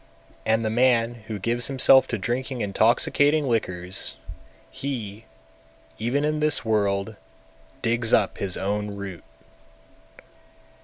[0.47, 4.15] And the man who gives himself to drinking intoxicating liquors,
[4.71, 5.25] he,
[5.99, 7.17] even in this world,
[7.83, 9.23] digs up his own root.